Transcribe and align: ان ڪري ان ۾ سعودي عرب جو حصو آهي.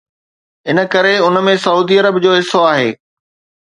ان 0.69 0.77
ڪري 0.93 1.15
ان 1.25 1.35
۾ 1.49 1.53
سعودي 1.65 1.95
عرب 2.01 2.15
جو 2.25 2.31
حصو 2.39 2.59
آهي. 2.75 2.89